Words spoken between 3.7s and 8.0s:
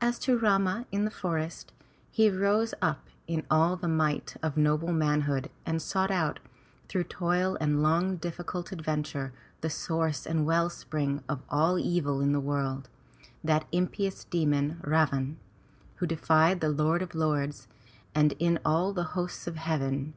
the might of noble manhood and sought out, through toil and